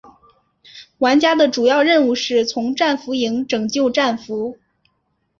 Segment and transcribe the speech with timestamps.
[0.97, 4.57] 玩家的主要任务是从战俘营拯救战俘。